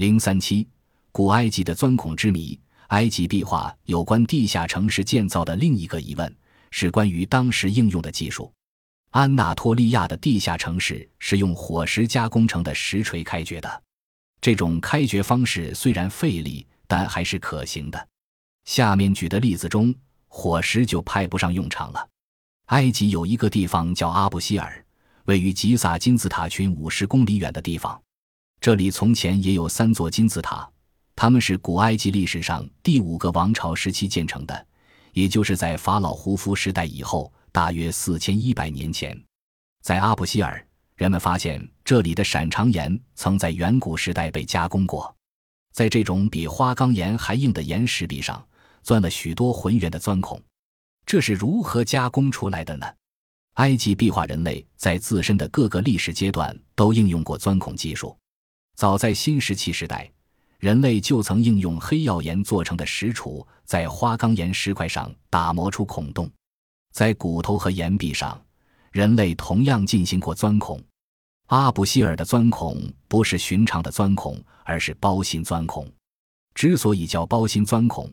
[0.00, 0.66] 零三七，
[1.12, 2.58] 古埃及的钻孔之谜。
[2.86, 6.34] 埃及壁画有关地下城市建造的另一个疑问
[6.70, 8.50] 是关于当时应用的技术。
[9.10, 13.82] 安纳托利亚的地下城市是用火石加工成的石锤开掘的，
[14.40, 18.08] 这种开掘方式虽然费力，但还是可行的。
[18.64, 19.94] 下面举的例子中，
[20.28, 22.08] 火石就派不上用场了。
[22.68, 24.82] 埃及有一个地方叫阿布希尔，
[25.26, 28.00] 位于吉萨金字塔群五十公里远的地方。
[28.60, 30.70] 这里从前也有三座金字塔，
[31.16, 34.66] 它们是古埃及历史上第五个王朝时期建成的，
[35.14, 39.18] 也就是在法老胡夫时代以后，大约四千一百年前。
[39.82, 40.62] 在阿布希尔，
[40.94, 45.16] 人们发现这里的闪长岩曾在远古时代被加工过，
[45.72, 48.46] 在这种比花岗岩还硬的岩石壁上
[48.82, 50.38] 钻了许多浑圆的钻孔。
[51.06, 52.86] 这是如何加工出来的呢？
[53.54, 58.14] 埃及壁画人类在自身的各个历史阶段都应用过钻孔技术。
[58.80, 60.10] 早在新石器时代，
[60.58, 66.30] 人类就曾应用黑曜岩做成的石杵，在花岗岩石块上打磨出孔洞。
[66.90, 68.42] 在骨头和岩壁上，
[68.90, 70.82] 人类同样进行过钻孔。
[71.48, 75.86] 阿布希尔的钻孔不是寻常的钻孔，而是包心钻孔。
[76.54, 78.10] 之所以叫包心钻孔，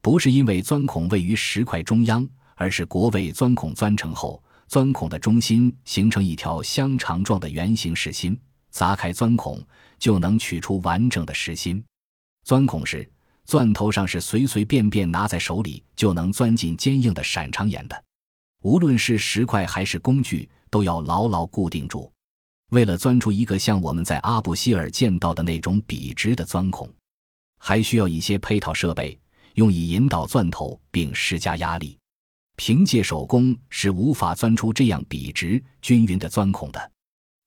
[0.00, 8.34] 不是因为钻孔位于石块中央，而是国位钻孔钻成后，钻孔的中心形成一条香肠状的圆形实心。
[8.76, 9.58] 砸开钻孔，
[9.98, 11.82] 就能取出完整的实心。
[12.44, 13.10] 钻孔时，
[13.46, 18.04] 钻头上是随随便便拿在手里就能钻进坚硬的闪长岩的。
[18.62, 22.12] 无论是石块还是工具，都要牢牢固定住。
[22.68, 26.86] 为了钻出一个像我们在阿布希尔见到的那种笔直的钻孔，
[27.58, 29.18] 还需要一些配套设备，
[29.54, 31.96] 用以引导钻头并施加压力。
[32.56, 36.92] 凭借手工是无法钻出这样笔直均匀的钻孔的。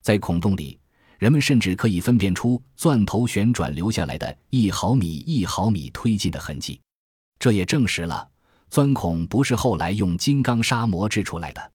[0.02, 0.79] 在孔洞里。
[1.20, 6.80] 人们甚至可以分辨出钻头旋转留下来的一毫米一毫米推进的痕迹，
[7.38, 8.26] 这也证实了
[8.70, 11.72] 钻孔不是后来用金刚砂磨制出来的。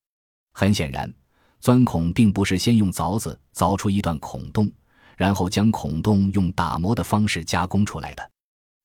[0.53, 1.13] 很显然，
[1.59, 4.67] 钻孔并不是先用凿子凿出一段孔洞，
[5.15, 8.31] 然后将孔洞用打磨的方式加工出来的。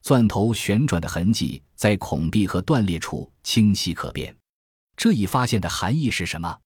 [0.03, 4.37] 钻头旋转的痕迹在孔壁和断裂处清晰可辨。
[4.95, 6.59] 这一发现的含义是什么？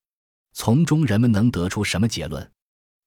[0.52, 2.50] 从中人们能得出什么结论？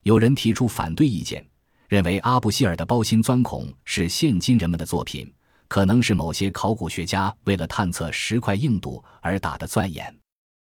[0.08, 1.46] 有人提出反对意见，
[1.90, 5.30] 认为阿布希尔的包心钻孔是现今人们的作品，
[5.68, 10.18] 可能是某些考古学家为了探测石块硬度而打的钻眼。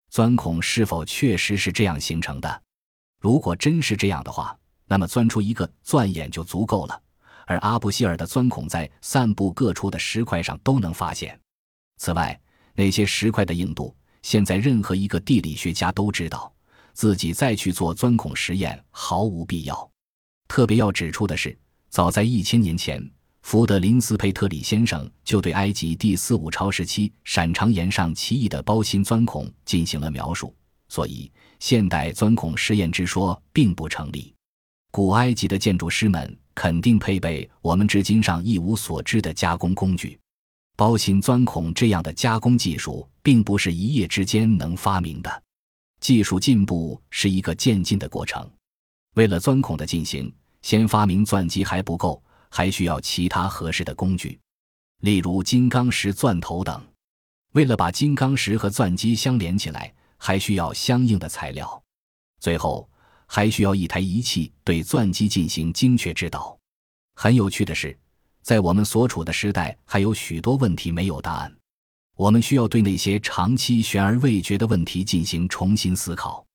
[0.09, 2.61] 钻孔是否确实是这样形成的？
[3.22, 4.53] 如果真是这样的话，
[4.88, 7.01] 那么钻出一个钻眼就足够了。
[7.47, 11.39] 而阿布希尔的钻孔在散布各处的石块上都能发现。
[11.95, 12.38] 此外，
[12.75, 16.53] 那些石块的硬度，现在任何一个地理学家都知道。
[16.99, 19.89] 自己再去做钻孔实验毫无必要。
[20.49, 21.57] 特别要指出的是，
[21.89, 23.01] 早在一千年前，
[23.41, 30.53] 福德林斯佩特里先生就对埃及第四五朝时期闪长岩上奇异的包心钻孔进行了描述，
[30.89, 34.35] 所以现代钻孔实验之说并不成立。
[34.91, 40.19] 古埃及的建筑师们肯定配备我们至今上一无所知的加工工具。
[40.75, 45.43] 包心钻孔这样的加工技术，并不是一夜之间能发明的。
[45.99, 48.49] 技术进步是一个渐进的过程。
[49.15, 54.39] 为了钻孔的进行，先发明钻机还不够，还需要其他合适的工具，
[55.01, 56.81] 例如金刚石钻头等。
[57.53, 61.81] 为了把金刚石和钻机相连起来，还需要相应的材料。
[62.39, 62.88] 最后，
[63.25, 66.57] 还需要一台仪器对钻机进行精确指导。
[67.15, 67.97] 很有趣的是，
[68.41, 71.58] 在我们所处的时代，还有许多问题没有答案。
[72.19, 76.46] 我们需要对那些长期悬而未决的问题进行重新思考。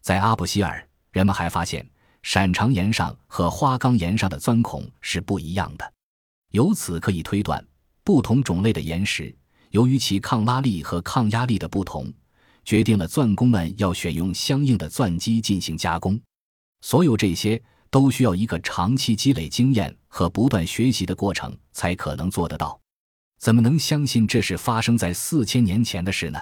[0.00, 1.84] 在阿布希尔，人们还发现
[2.22, 5.92] 闪长岩上和花岗岩上的钻孔是不一样的。
[6.52, 7.66] 由此可以推断，
[8.04, 9.34] 不同种类的岩石
[9.70, 12.12] 由于其抗拉力和抗压力的不同，
[12.64, 16.16] 决定了钻工们要选用相应的钻机进行加工。
[16.82, 22.80] 所有这些都需要一个长期积累经验和不断学习的过程才可能做得到。
[23.38, 26.40] 怎么能相信这是发生在四千年前的事呢？